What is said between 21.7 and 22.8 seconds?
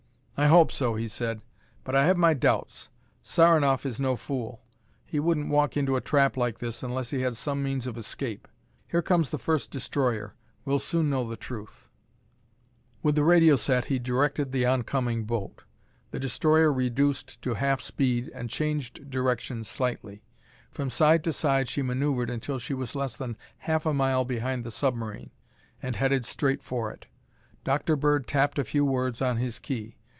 maneuvered until she